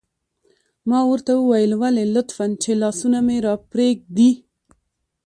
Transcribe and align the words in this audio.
ما 0.89 0.99
ورته 1.11 1.31
وویل: 1.35 1.71
ولې؟ 1.81 2.03
لطفاً، 2.15 2.45
چې 2.63 2.71
لاسونه 2.81 3.19
مې 3.27 3.37
را 3.45 3.53
پرېږدي. 3.71 4.31